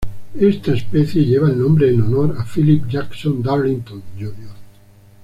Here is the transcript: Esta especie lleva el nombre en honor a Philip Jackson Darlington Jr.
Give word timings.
Esta 0.39 0.73
especie 0.73 1.23
lleva 1.25 1.47
el 1.49 1.59
nombre 1.59 1.87
en 1.87 2.01
honor 2.01 2.35
a 2.39 2.43
Philip 2.43 2.87
Jackson 2.89 3.43
Darlington 3.43 4.01
Jr. 4.17 4.33